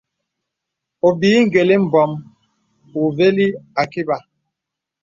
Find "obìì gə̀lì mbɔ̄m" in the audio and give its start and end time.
1.07-2.11